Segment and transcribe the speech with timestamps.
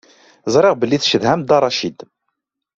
[0.53, 1.97] Ẓriɣ belli tcedham Dda Racid.